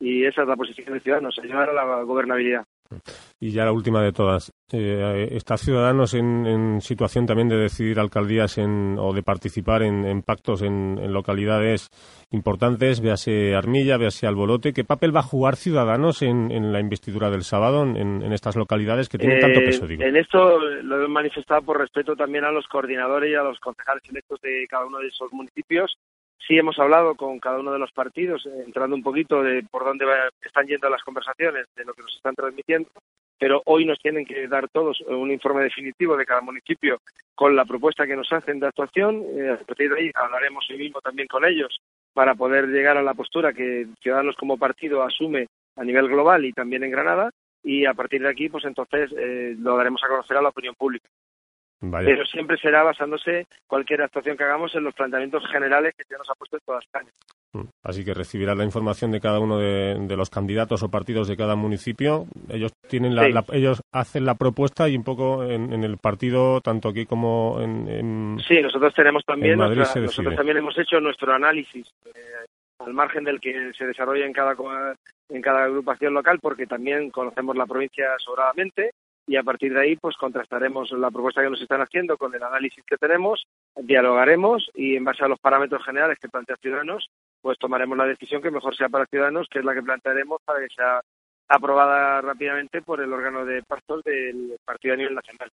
Y 0.00 0.24
esa 0.24 0.42
es 0.42 0.48
la 0.48 0.56
posición 0.56 0.94
de 0.94 0.98
Ciudadanos, 0.98 1.38
ayudar 1.38 1.70
a 1.70 1.72
la 1.72 2.02
gobernabilidad. 2.02 2.66
Y 3.38 3.52
ya 3.52 3.64
la 3.64 3.72
última 3.72 4.02
de 4.02 4.12
todas. 4.12 4.52
Eh, 4.72 5.28
¿Está 5.32 5.56
Ciudadanos 5.56 6.14
en, 6.14 6.80
situación 6.80 7.26
también 7.26 7.48
de 7.48 7.56
decidir 7.56 7.98
alcaldías 7.98 8.58
o 8.58 9.12
de 9.12 9.22
participar 9.22 9.82
en, 9.82 10.22
pactos 10.22 10.62
en, 10.62 11.12
localidades 11.12 11.88
importantes? 12.30 13.00
Véase 13.00 13.54
Armilla, 13.54 13.96
véase 13.96 14.26
Albolote. 14.26 14.72
¿Qué 14.72 14.84
papel 14.84 15.14
va 15.14 15.20
a 15.20 15.24
jugar 15.24 15.56
Ciudadanos 15.56 16.22
en, 16.22 16.72
la 16.72 16.80
investidura 16.80 17.30
del 17.30 17.42
sábado 17.42 17.82
en, 17.82 18.32
estas 18.32 18.56
localidades 18.56 19.08
que 19.08 19.18
tienen 19.18 19.40
tanto 19.40 19.60
peso? 19.60 19.86
Eh, 19.86 19.96
en 20.00 20.16
esto 20.16 20.58
lo 20.58 21.04
he 21.04 21.08
manifestado 21.08 21.62
por 21.62 21.78
respeto 21.78 22.14
también 22.16 22.44
a 22.44 22.50
los 22.50 22.66
coordinadores 22.66 23.30
y 23.30 23.34
a 23.34 23.42
los 23.42 23.58
concejales 23.60 24.02
electos 24.08 24.40
de 24.40 24.66
cada 24.68 24.86
uno 24.86 24.98
de 24.98 25.08
esos 25.08 25.32
municipios 25.32 25.96
sí 26.46 26.58
hemos 26.58 26.78
hablado 26.78 27.14
con 27.14 27.38
cada 27.38 27.58
uno 27.58 27.72
de 27.72 27.78
los 27.78 27.92
partidos, 27.92 28.46
eh, 28.46 28.62
entrando 28.64 28.96
un 28.96 29.02
poquito 29.02 29.42
de 29.42 29.62
por 29.70 29.84
dónde 29.84 30.06
están 30.42 30.66
yendo 30.66 30.88
las 30.88 31.02
conversaciones, 31.02 31.66
de 31.76 31.84
lo 31.84 31.94
que 31.94 32.02
nos 32.02 32.14
están 32.14 32.34
transmitiendo, 32.34 32.88
pero 33.38 33.62
hoy 33.64 33.86
nos 33.86 33.98
tienen 33.98 34.26
que 34.26 34.46
dar 34.48 34.68
todos 34.68 35.00
un 35.00 35.30
informe 35.30 35.62
definitivo 35.62 36.16
de 36.16 36.26
cada 36.26 36.42
municipio 36.42 37.00
con 37.34 37.56
la 37.56 37.64
propuesta 37.64 38.06
que 38.06 38.14
nos 38.14 38.30
hacen 38.32 38.60
de 38.60 38.66
actuación. 38.66 39.24
Eh, 39.34 39.50
a 39.50 39.64
partir 39.64 39.90
de 39.90 39.98
ahí 39.98 40.10
hablaremos 40.14 40.68
hoy 40.68 40.76
mismo 40.76 41.00
también 41.00 41.26
con 41.26 41.44
ellos 41.46 41.80
para 42.12 42.34
poder 42.34 42.66
llegar 42.68 42.98
a 42.98 43.02
la 43.02 43.14
postura 43.14 43.54
que 43.54 43.86
Ciudadanos 44.02 44.36
como 44.36 44.58
partido 44.58 45.02
asume 45.02 45.46
a 45.76 45.84
nivel 45.84 46.08
global 46.08 46.44
y 46.44 46.52
también 46.52 46.84
en 46.84 46.90
Granada 46.90 47.30
y 47.62 47.86
a 47.86 47.94
partir 47.94 48.22
de 48.22 48.28
aquí 48.28 48.50
pues 48.50 48.64
entonces 48.64 49.10
eh, 49.16 49.54
lo 49.58 49.76
daremos 49.76 50.02
a 50.04 50.08
conocer 50.08 50.36
a 50.36 50.42
la 50.42 50.50
opinión 50.50 50.74
pública. 50.74 51.08
Pero 51.80 52.26
siempre 52.26 52.58
será 52.58 52.82
basándose 52.82 53.46
cualquier 53.66 54.02
actuación 54.02 54.36
que 54.36 54.44
hagamos 54.44 54.74
en 54.74 54.84
los 54.84 54.94
planteamientos 54.94 55.42
generales 55.50 55.94
que 55.96 56.04
se 56.04 56.16
nos 56.16 56.28
ha 56.28 56.34
puesto 56.34 56.56
en 56.56 56.62
toda 56.66 56.78
España. 56.78 57.08
Mm. 57.54 57.62
Así 57.82 58.04
que 58.04 58.12
recibirá 58.12 58.54
la 58.54 58.64
información 58.64 59.10
de 59.10 59.20
cada 59.20 59.40
uno 59.40 59.58
de, 59.58 60.16
los 60.16 60.28
candidatos 60.28 60.82
o 60.82 60.90
partidos 60.90 61.26
de 61.26 61.38
cada 61.38 61.56
municipio. 61.56 62.26
Ellos 62.50 62.72
tienen 62.86 63.14
la, 63.14 63.44
ellos 63.52 63.82
hacen 63.92 64.26
la 64.26 64.34
propuesta 64.34 64.90
y 64.90 64.96
un 64.96 65.04
poco 65.04 65.42
en, 65.44 65.82
el 65.82 65.96
partido, 65.96 66.60
tanto 66.60 66.90
aquí 66.90 67.06
como 67.06 67.58
en, 67.60 68.38
sí, 68.46 68.60
nosotros 68.60 68.92
tenemos 68.94 69.24
también 69.24 69.58
nosotros 69.58 70.36
también 70.36 70.58
hemos 70.58 70.78
hecho 70.78 71.00
nuestro 71.00 71.32
análisis 71.32 71.86
eh, 72.04 72.44
al 72.80 72.92
margen 72.92 73.24
del 73.24 73.40
que 73.40 73.72
se 73.72 73.86
desarrolla 73.86 74.26
en 74.26 74.32
cada 74.34 74.54
en 75.30 75.40
cada 75.40 75.64
agrupación 75.64 76.12
local, 76.12 76.38
porque 76.42 76.66
también 76.66 77.10
conocemos 77.10 77.56
la 77.56 77.66
provincia 77.66 78.06
sobradamente 78.18 78.90
y 79.26 79.36
a 79.36 79.42
partir 79.42 79.72
de 79.72 79.80
ahí 79.80 79.96
pues 79.96 80.16
contrastaremos 80.16 80.90
la 80.92 81.10
propuesta 81.10 81.42
que 81.42 81.50
nos 81.50 81.60
están 81.62 81.80
haciendo 81.80 82.16
con 82.16 82.34
el 82.34 82.42
análisis 82.42 82.84
que 82.84 82.96
tenemos, 82.96 83.44
dialogaremos 83.76 84.70
y 84.74 84.96
en 84.96 85.04
base 85.04 85.24
a 85.24 85.28
los 85.28 85.38
parámetros 85.38 85.84
generales 85.84 86.18
que 86.18 86.28
plantea 86.28 86.56
Ciudadanos, 86.56 87.08
pues 87.40 87.58
tomaremos 87.58 87.96
la 87.96 88.06
decisión 88.06 88.42
que 88.42 88.50
mejor 88.50 88.76
sea 88.76 88.88
para 88.88 89.06
Ciudadanos, 89.06 89.48
que 89.50 89.60
es 89.60 89.64
la 89.64 89.74
que 89.74 89.82
plantearemos 89.82 90.40
para 90.44 90.60
que 90.60 90.74
sea 90.74 91.00
aprobada 91.48 92.20
rápidamente 92.20 92.82
por 92.82 93.00
el 93.00 93.12
órgano 93.12 93.44
de 93.44 93.62
pastor 93.62 94.02
del 94.04 94.56
partido 94.64 94.94
a 94.94 94.96
nivel 94.96 95.14
nacional. 95.14 95.50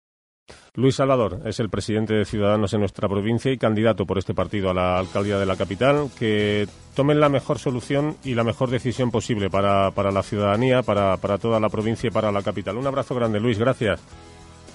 Luis 0.77 0.97
Salvador 0.97 1.41
es 1.47 1.59
el 1.59 1.71
presidente 1.71 2.13
de 2.13 2.27
Ciudadanos 2.27 2.75
en 2.75 2.81
nuestra 2.81 3.09
provincia 3.09 3.51
y 3.51 3.57
candidato 3.57 4.05
por 4.05 4.19
este 4.19 4.35
partido 4.35 4.69
a 4.69 4.75
la 4.75 4.99
alcaldía 4.99 5.39
de 5.39 5.47
la 5.47 5.57
capital. 5.57 6.11
Que 6.19 6.69
tomen 6.95 7.19
la 7.19 7.31
mejor 7.31 7.59
solución 7.59 8.17
y 8.23 8.35
la 8.35 8.45
mejor 8.45 8.69
decisión 8.69 9.11
posible 9.11 9.49
para, 9.49 9.91
la 9.91 10.23
ciudadanía, 10.23 10.83
para, 10.83 11.17
para 11.17 11.39
toda 11.39 11.61
la 11.61 11.71
provincia 11.71 12.09
y 12.09 12.11
para 12.11 12.31
la 12.31 12.43
capital. 12.43 12.77
Un 12.77 12.87
abrazo 12.87 13.15
grande, 13.15 13.41
Luis. 13.41 13.59
Gracias. 13.59 14.01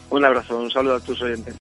Un 0.09 0.25
abrazo, 0.25 0.57
un 0.57 0.71
saludo 0.71 0.95
a 0.95 0.99
tus 0.99 1.21
oyentes. 1.21 1.47